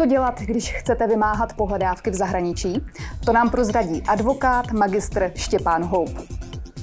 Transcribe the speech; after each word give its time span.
Co 0.00 0.06
dělat, 0.06 0.40
když 0.40 0.72
chcete 0.72 1.06
vymáhat 1.06 1.56
pohledávky 1.56 2.10
v 2.10 2.14
zahraničí? 2.14 2.86
To 3.26 3.32
nám 3.32 3.50
prozradí 3.50 4.02
advokát 4.08 4.72
magistr 4.72 5.32
Štěpán 5.34 5.84
Houp. 5.84 6.10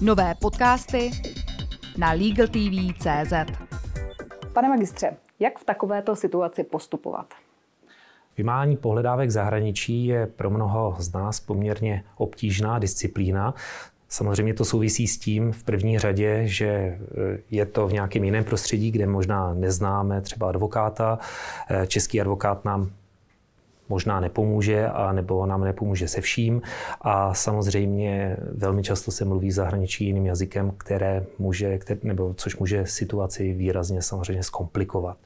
Nové 0.01 0.35
podcasty 0.41 1.11
na 1.97 2.11
LegalTV.cz 2.11 3.33
Pane 4.53 4.69
magistře, 4.69 5.17
jak 5.39 5.59
v 5.59 5.63
takovéto 5.63 6.15
situaci 6.15 6.63
postupovat? 6.63 7.25
Vymáhání 8.37 8.77
pohledávek 8.77 9.31
zahraničí 9.31 10.05
je 10.05 10.27
pro 10.27 10.49
mnoho 10.49 10.95
z 10.99 11.13
nás 11.13 11.39
poměrně 11.39 12.03
obtížná 12.17 12.79
disciplína. 12.79 13.53
Samozřejmě 14.09 14.53
to 14.53 14.65
souvisí 14.65 15.07
s 15.07 15.17
tím 15.17 15.51
v 15.51 15.63
první 15.63 15.99
řadě, 15.99 16.41
že 16.45 16.67
e, 16.67 16.99
je 17.51 17.65
to 17.65 17.87
v 17.87 17.93
nějakém 17.93 18.23
jiném 18.23 18.43
prostředí, 18.43 18.91
kde 18.91 19.07
možná 19.07 19.53
neznáme 19.53 20.21
třeba 20.21 20.49
advokáta. 20.49 21.19
E, 21.69 21.87
český 21.87 22.21
advokát 22.21 22.65
nám 22.65 22.91
možná 23.89 24.19
nepomůže, 24.19 24.87
a 24.87 25.11
nebo 25.11 25.45
nám 25.45 25.63
nepomůže 25.63 26.07
se 26.07 26.21
vším. 26.21 26.61
A 27.01 27.33
samozřejmě 27.33 28.37
velmi 28.51 28.83
často 28.83 29.11
se 29.11 29.25
mluví 29.25 29.51
zahraničí 29.51 30.05
jiným 30.05 30.25
jazykem, 30.25 30.71
které 30.77 31.25
může, 31.39 31.77
které, 31.77 31.99
nebo 32.03 32.33
což 32.33 32.57
může 32.57 32.85
situaci 32.85 33.53
výrazně 33.53 34.01
samozřejmě 34.01 34.43
zkomplikovat. 34.43 35.17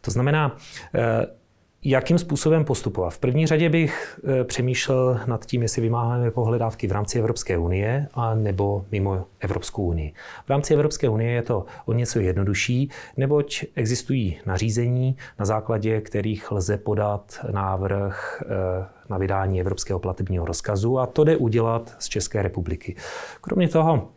To 0.00 0.10
znamená, 0.10 0.56
e, 0.94 1.39
Jakým 1.84 2.18
způsobem 2.18 2.64
postupovat? 2.64 3.10
V 3.10 3.18
první 3.18 3.46
řadě 3.46 3.68
bych 3.68 4.20
eh, 4.40 4.44
přemýšlel 4.44 5.20
nad 5.26 5.46
tím, 5.46 5.62
jestli 5.62 5.82
vymáháme 5.82 6.30
pohledávky 6.30 6.86
v 6.86 6.92
rámci 6.92 7.18
Evropské 7.18 7.58
unie 7.58 8.08
a 8.14 8.34
nebo 8.34 8.84
mimo 8.90 9.24
Evropskou 9.40 9.84
unii. 9.84 10.12
V 10.46 10.50
rámci 10.50 10.74
Evropské 10.74 11.08
unie 11.08 11.32
je 11.32 11.42
to 11.42 11.64
o 11.84 11.92
něco 11.92 12.20
jednodušší, 12.20 12.90
neboť 13.16 13.64
existují 13.74 14.38
nařízení, 14.46 15.16
na 15.38 15.44
základě 15.44 16.00
kterých 16.00 16.52
lze 16.52 16.76
podat 16.76 17.38
návrh 17.52 18.42
eh, 18.42 18.86
na 19.08 19.18
vydání 19.18 19.60
Evropského 19.60 19.98
platebního 19.98 20.46
rozkazu 20.46 20.98
a 20.98 21.06
to 21.06 21.24
jde 21.24 21.36
udělat 21.36 21.96
z 21.98 22.08
České 22.08 22.42
republiky. 22.42 22.96
Kromě 23.40 23.68
toho 23.68 24.08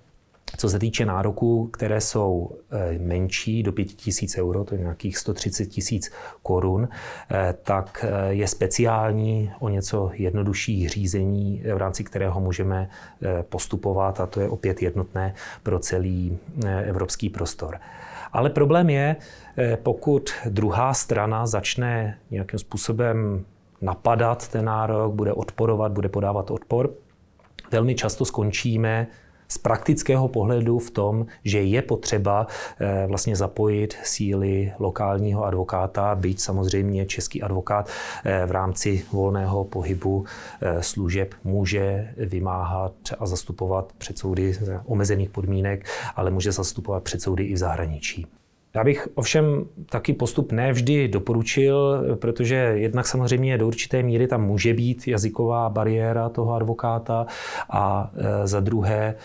co 0.58 0.70
se 0.70 0.80
týče 0.80 1.06
nároků, 1.06 1.68
které 1.68 2.02
jsou 2.02 2.52
eh, 2.72 3.00
menší 3.00 3.64
do 3.64 3.72
5000 3.72 4.38
euro, 4.38 4.64
to 4.64 4.76
je 4.76 4.82
nějakých 4.82 5.18
130 5.18 5.66
tisíc 5.66 6.12
korun, 6.44 6.90
eh, 7.32 7.54
tak 7.64 8.06
eh, 8.08 8.34
je 8.34 8.48
speciální 8.48 9.52
o 9.60 9.70
něco 9.70 10.12
jednodušší 10.14 10.88
řízení, 10.90 11.64
v 11.74 11.78
rámci 11.78 12.04
kterého 12.04 12.42
můžeme 12.42 12.90
postupovat 13.50 14.20
a 14.20 14.26
to 14.26 14.40
je 14.40 14.50
opět 14.50 14.82
jednotné 14.82 15.34
pro 15.64 15.80
celý 15.80 16.38
evropský 16.84 17.30
prostor. 17.30 17.80
Ale 18.34 18.50
problém 18.50 18.90
je, 18.90 19.16
pokud 19.84 20.30
druhá 20.46 20.94
strana 20.94 21.48
začne 21.48 22.18
nějakým 22.32 22.60
způsobem 22.60 23.46
napadat 23.82 24.48
ten 24.48 24.66
nárok, 24.66 25.14
bude 25.14 25.34
odporovat, 25.34 25.92
bude 25.92 26.10
podávat 26.10 26.52
odpor, 26.52 26.90
velmi 27.72 27.96
často 27.96 28.26
skončíme 28.26 29.08
z 29.54 29.58
praktického 29.58 30.28
pohledu 30.28 30.80
v 30.80 30.92
tom, 30.92 31.26
že 31.44 31.62
je 31.62 31.82
potřeba 31.82 32.48
eh, 32.80 33.06
vlastně 33.08 33.36
zapojit 33.36 33.96
síly 34.04 34.74
lokálního 34.80 35.46
advokáta, 35.46 36.16
byť 36.16 36.40
samozřejmě 36.40 37.06
český 37.06 37.42
advokát 37.42 37.90
eh, 38.26 38.46
v 38.46 38.52
rámci 38.52 39.06
volného 39.12 39.64
pohybu 39.64 40.26
eh, 40.62 40.84
služeb 40.84 41.34
může 41.44 42.14
vymáhat 42.18 42.94
a 43.20 43.26
zastupovat 43.26 43.94
před 43.98 44.18
soudy 44.18 44.58
omezených 44.86 45.30
podmínek, 45.30 45.86
ale 46.16 46.32
může 46.32 46.52
zastupovat 46.52 47.04
před 47.04 47.22
soudy 47.22 47.44
i 47.44 47.54
v 47.54 47.58
zahraničí. 47.58 48.28
Já 48.76 48.84
bych 48.84 49.08
ovšem 49.16 49.66
taky 49.90 50.14
postup 50.14 50.52
nevždy 50.52 51.08
doporučil, 51.08 52.04
protože 52.20 52.56
jednak 52.56 53.08
samozřejmě 53.08 53.58
do 53.58 53.68
určité 53.68 54.04
míry 54.04 54.28
tam 54.28 54.46
může 54.46 54.74
být 54.74 55.08
jazyková 55.08 55.70
bariéra 55.70 56.30
toho 56.30 56.54
advokáta 56.54 57.26
a 57.70 58.12
za 58.44 58.60
druhé 58.60 59.16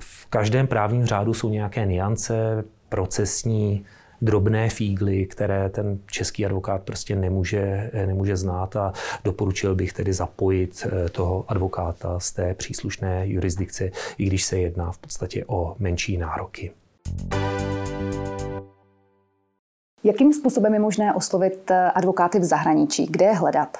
v 0.00 0.26
každém 0.26 0.66
právním 0.66 1.06
řádu 1.06 1.34
jsou 1.34 1.50
nějaké 1.50 1.86
niance, 1.86 2.64
procesní, 2.88 3.84
drobné 4.22 4.70
fígly, 4.70 5.26
které 5.26 5.68
ten 5.68 5.98
český 6.10 6.46
advokát 6.46 6.82
prostě 6.82 7.16
nemůže, 7.16 7.90
nemůže 8.06 8.36
znát 8.36 8.76
a 8.76 8.92
doporučil 9.24 9.74
bych 9.74 9.92
tedy 9.92 10.12
zapojit 10.12 10.86
toho 11.12 11.44
advokáta 11.48 12.20
z 12.20 12.32
té 12.32 12.54
příslušné 12.54 13.22
jurisdikce, 13.28 13.90
i 14.18 14.24
když 14.24 14.44
se 14.44 14.58
jedná 14.58 14.90
v 14.90 14.98
podstatě 14.98 15.44
o 15.46 15.76
menší 15.78 16.18
nároky. 16.18 16.70
Jakým 20.04 20.32
způsobem 20.32 20.74
je 20.74 20.80
možné 20.80 21.14
oslovit 21.14 21.70
eh, 21.70 21.90
advokáty 21.90 22.38
v 22.38 22.44
zahraničí? 22.44 23.06
Kde 23.06 23.24
je 23.24 23.32
hledat? 23.34 23.78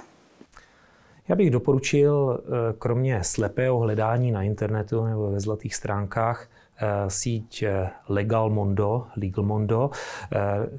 Já 1.29 1.37
bych 1.37 1.51
doporučil, 1.51 2.41
eh, 2.41 2.75
kromě 2.79 3.25
slepého 3.25 3.79
hledání 3.79 4.33
na 4.33 4.43
internetu 4.43 5.05
nebo 5.05 5.31
ve 5.31 5.41
zlatých 5.41 5.75
stránkách, 5.75 6.49
eh, 6.79 7.11
síť 7.11 7.65
Legal 8.09 8.51
Mondo, 8.51 9.07
Legal 9.17 9.45
Mondo, 9.45 9.91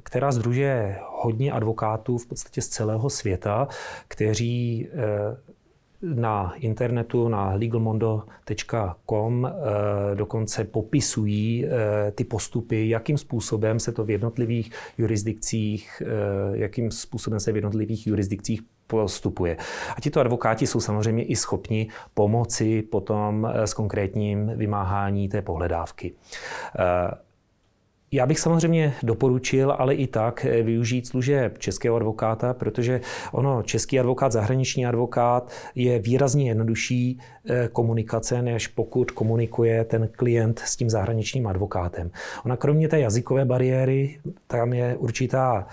která 0.02 0.32
združuje 0.32 0.98
hodně 1.08 1.52
advokátů 1.52 2.18
v 2.18 2.26
podstatě 2.26 2.62
z 2.62 2.68
celého 2.68 3.10
světa, 3.10 3.68
kteří 4.08 4.88
na 6.02 6.54
internetu 6.56 7.28
na 7.28 7.54
legalmondo.com 7.54 9.52
dokonce 10.14 10.64
popisují 10.64 11.66
ty 12.14 12.24
postupy, 12.24 12.88
jakým 12.88 13.18
způsobem 13.18 13.80
se 13.80 13.92
to 13.92 14.04
v 14.04 14.10
jednotlivých 14.10 14.72
jurisdikcích, 14.98 16.02
jakým 16.52 16.90
způsobem 16.90 17.40
se 17.40 17.52
v 17.52 17.56
jednotlivých 17.56 18.06
jurisdikcích 18.06 18.60
postupuje. 18.90 19.56
A 19.96 20.00
tito 20.00 20.20
advokáti 20.20 20.66
jsou 20.66 20.80
samozřejmě 20.80 21.24
i 21.24 21.36
schopni 21.36 21.88
pomoci 22.14 22.82
potom 22.82 23.46
eh, 23.46 23.66
s 23.66 23.74
konkrétním 23.74 24.52
vymáhání 24.56 25.28
té 25.28 25.42
pohledávky. 25.42 26.12
Eh, 28.12 28.16
já 28.16 28.26
bych 28.26 28.38
samozřejmě 28.38 28.94
doporučil, 29.02 29.74
ale 29.78 29.94
i 29.94 30.06
tak 30.06 30.44
eh, 30.44 30.62
využít 30.62 31.06
služeb 31.06 31.58
českého 31.58 31.96
advokáta, 31.96 32.54
protože 32.54 33.00
ono, 33.32 33.62
český 33.62 34.00
advokát, 34.00 34.32
zahraniční 34.32 34.86
advokát 34.86 35.50
je 35.74 35.98
výrazně 35.98 36.48
jednodušší 36.48 37.18
komunikace, 37.72 38.42
než 38.42 38.68
pokud 38.68 39.10
komunikuje 39.10 39.84
ten 39.84 40.08
klient 40.16 40.58
s 40.58 40.76
tím 40.76 40.90
zahraničním 40.90 41.46
advokátem. 41.46 42.10
Ona 42.44 42.56
kromě 42.56 42.88
té 42.88 43.00
jazykové 43.00 43.44
bariéry, 43.44 44.20
tam 44.46 44.72
je 44.72 44.96
určitá 44.96 45.66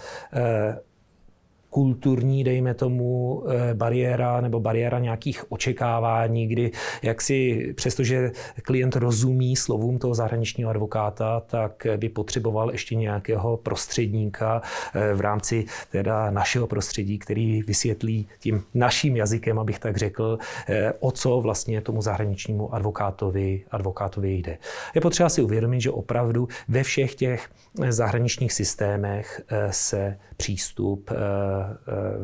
kulturní, 1.77 2.43
dejme 2.43 2.73
tomu, 2.73 3.43
eh, 3.49 3.73
bariéra 3.73 4.41
nebo 4.41 4.59
bariéra 4.59 4.99
nějakých 4.99 5.51
očekávání, 5.51 6.47
kdy 6.47 6.71
jak 7.01 7.21
si, 7.21 7.73
přestože 7.75 8.31
klient 8.63 8.95
rozumí 8.95 9.55
slovům 9.55 9.99
toho 9.99 10.13
zahraničního 10.13 10.69
advokáta, 10.69 11.39
tak 11.39 11.88
by 11.97 12.09
potřeboval 12.09 12.71
ještě 12.71 12.95
nějakého 12.95 13.57
prostředníka 13.57 14.61
eh, 14.93 15.13
v 15.13 15.21
rámci 15.21 15.65
teda 15.91 16.31
našeho 16.31 16.67
prostředí, 16.67 17.19
který 17.19 17.61
vysvětlí 17.61 18.27
tím 18.39 18.63
naším 18.73 19.15
jazykem, 19.15 19.59
abych 19.59 19.79
tak 19.79 19.97
řekl, 19.97 20.38
eh, 20.69 20.94
o 20.99 21.11
co 21.11 21.41
vlastně 21.41 21.81
tomu 21.81 22.01
zahraničnímu 22.01 22.73
advokátovi, 22.73 23.63
advokátovi 23.71 24.33
jde. 24.33 24.57
Je 24.95 25.01
potřeba 25.01 25.29
si 25.29 25.41
uvědomit, 25.41 25.81
že 25.81 25.91
opravdu 25.91 26.47
ve 26.67 26.83
všech 26.83 27.15
těch 27.15 27.49
zahraničních 27.89 28.53
systémech 28.53 29.41
se 29.69 30.17
přístup 30.38 31.11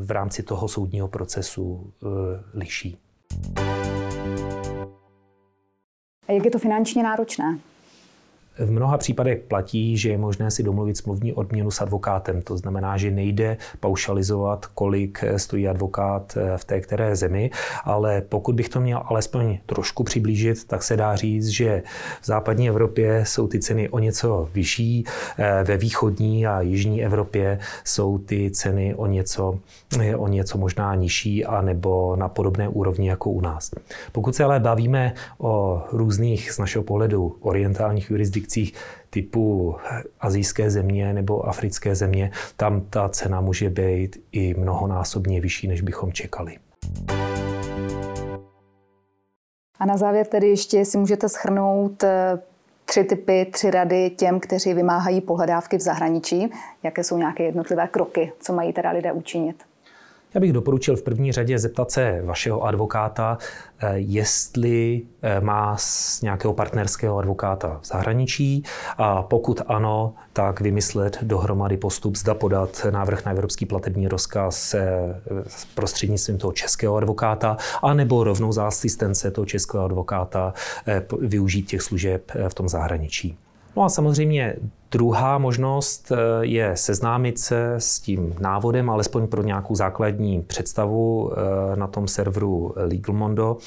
v 0.06 0.12
rámci 0.12 0.44
toho 0.44 0.68
soudního 0.68 1.08
procesu 1.08 1.94
eh, 2.04 2.08
liší. 2.54 2.98
A 6.28 6.32
jak 6.32 6.46
je 6.46 6.52
to 6.52 6.60
finančně 6.60 7.04
náročné? 7.04 7.60
V 8.60 8.72
mnoha 8.72 8.98
případech 8.98 9.40
platí, 9.40 9.98
že 9.98 10.10
je 10.10 10.18
možné 10.18 10.52
si 10.52 10.64
domluvit 10.64 10.98
smluvní 10.98 11.34
odměnu 11.34 11.72
s 11.72 11.82
advokátem. 11.82 12.42
To 12.42 12.58
znamená, 12.58 12.98
že 12.98 13.12
nejde 13.12 13.58
paušalizovat, 13.80 14.66
kolik 14.66 15.24
stojí 15.38 15.68
advokát 15.68 16.38
eh, 16.38 16.58
v 16.58 16.66
té 16.66 16.82
které 16.82 17.16
zemi, 17.16 17.52
ale 17.84 18.22
pokud 18.22 18.56
bych 18.56 18.70
to 18.70 18.82
měl 18.82 19.02
alespoň 19.06 19.58
trošku 19.66 20.04
přiblížit, 20.04 20.68
tak 20.68 20.84
se 20.84 20.98
dá 20.98 21.16
říct, 21.16 21.48
že 21.48 21.84
v 22.22 22.26
západní 22.26 22.70
Evropě 22.70 23.24
jsou 23.28 23.48
ty 23.48 23.60
ceny 23.60 23.90
o 23.90 24.00
něco 24.00 24.50
vyšší, 24.54 25.06
eh, 25.38 25.64
ve 25.64 25.78
východní 25.78 26.48
a 26.48 26.62
jižní 26.62 27.04
Evropě 27.04 27.60
jsou 27.84 28.18
ty 28.18 28.52
ceny 28.52 28.96
o 28.96 29.06
něco, 29.06 29.60
eh, 30.00 30.16
o 30.16 30.28
něco 30.28 30.58
možná 30.58 30.96
nižší 30.96 31.46
a 31.46 31.62
nebo 31.62 32.16
na 32.16 32.30
podobné 32.30 32.68
úrovni 32.68 33.10
jako 33.10 33.30
u 33.30 33.42
nás. 33.42 33.72
Pokud 34.12 34.36
se 34.36 34.44
ale 34.44 34.60
bavíme 34.60 35.14
o 35.38 35.84
různých 35.92 36.52
z 36.52 36.60
našeho 36.60 36.84
pohledu 36.84 37.36
orientálních 37.42 38.10
jurisdikcích, 38.12 38.43
jurisdikcích 38.44 38.74
typu 39.10 39.76
azijské 40.20 40.70
země 40.70 41.14
nebo 41.14 41.48
africké 41.48 41.96
země, 41.96 42.32
tam 42.58 42.82
ta 42.82 43.10
cena 43.10 43.42
může 43.42 43.70
být 43.70 44.18
i 44.32 44.54
mnohonásobně 44.54 45.42
vyšší, 45.42 45.68
než 45.68 45.82
bychom 45.82 46.12
čekali. 46.12 46.58
A 49.80 49.86
na 49.86 49.98
závěr 49.98 50.26
tedy 50.26 50.48
ještě 50.48 50.86
si 50.86 50.98
můžete 50.98 51.30
schrnout 51.30 52.04
eh, 52.04 52.40
tři 52.86 53.04
typy, 53.04 53.46
tři 53.46 53.72
rady 53.72 54.10
těm, 54.10 54.40
kteří 54.40 54.74
vymáhají 54.74 55.22
pohledávky 55.22 55.78
v 55.78 55.82
zahraničí. 55.82 56.52
Jaké 56.84 57.04
jsou 57.04 57.18
nějaké 57.18 57.44
jednotlivé 57.44 57.88
kroky, 57.88 58.32
co 58.40 58.54
mají 58.54 58.74
teda 58.74 58.92
lidé 58.92 59.12
učinit? 59.12 59.64
Já 60.34 60.42
bych 60.42 60.54
doporučil 60.54 60.96
v 60.96 61.02
první 61.02 61.32
řadě 61.32 61.60
zeptat 61.60 61.92
se 61.92 62.22
vašeho 62.24 62.62
advokáta, 62.62 63.38
eh, 63.80 63.94
jestli 63.96 65.02
eh, 65.22 65.42
má 65.42 65.78
z 65.78 66.22
nějakého 66.22 66.54
partnerského 66.54 67.18
advokáta 67.18 67.80
v 67.82 67.88
zahraničí 67.88 68.64
a 68.98 69.22
pokud 69.22 69.62
ano, 69.68 70.14
tak 70.34 70.62
vymyslet 70.62 71.18
dohromady 71.22 71.78
postup, 71.78 72.16
zda 72.16 72.34
podat 72.34 72.86
návrh 72.90 73.26
na 73.26 73.32
evropský 73.32 73.66
platební 73.66 74.08
rozkaz 74.08 74.76
s 75.48 75.66
prostřednictvím 75.76 76.38
toho 76.38 76.54
českého 76.54 76.96
advokáta, 76.96 77.58
anebo 77.84 78.24
rovnou 78.24 78.52
za 78.52 78.68
asistence 78.68 79.32
toho 79.32 79.46
českého 79.46 79.86
advokáta 79.86 80.54
využít 81.20 81.64
těch 81.64 81.82
služeb 81.82 82.32
v 82.48 82.54
tom 82.54 82.70
zahraničí. 82.70 83.38
No 83.76 83.84
a 83.84 83.90
samozřejmě 83.90 84.56
druhá 84.92 85.38
možnost 85.38 86.12
eh, 86.12 86.18
je 86.42 86.78
seznámit 86.78 87.40
se 87.40 87.74
s 87.74 88.00
tím 88.00 88.36
návodem, 88.40 88.90
alespoň 88.90 89.28
pro 89.28 89.44
nějakou 89.44 89.76
základní 89.76 90.42
představu 90.42 91.32
eh, 91.34 91.76
na 91.76 91.88
tom 91.88 92.08
serveru 92.08 92.74
LegalMondo. 92.76 93.58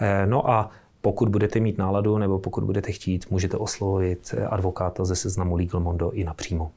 Eh, 0.00 0.26
no 0.26 0.50
a 0.50 0.70
pokud 1.00 1.28
budete 1.28 1.60
mít 1.60 1.78
náladu 1.78 2.18
nebo 2.18 2.38
pokud 2.38 2.64
budete 2.64 2.92
chtít, 2.92 3.30
můžete 3.30 3.56
oslovit 3.56 4.34
advokáta 4.48 5.04
ze 5.04 5.16
seznamu 5.16 5.56
LegalMondo 5.56 6.10
i 6.10 6.24
napřímo. 6.24 6.70